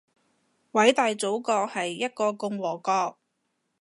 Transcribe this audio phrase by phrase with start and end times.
[0.71, 3.19] 偉大祖國係一個共和國